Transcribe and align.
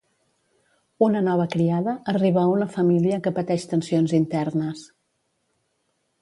Una 1.07 1.19
nova 1.27 1.43
criada 1.55 1.93
arriba 2.13 2.45
a 2.45 2.53
una 2.53 2.67
família 2.77 3.21
que 3.27 3.35
pateix 3.37 3.67
tensions 3.75 4.17
internes. 4.21 4.83